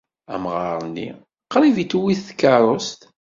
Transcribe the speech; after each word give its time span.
Amɣar-nni 0.33 1.09
qrib 1.51 1.77
i 1.83 1.85
t-twit 1.85 2.19
tkeṛṛust. 2.29 3.01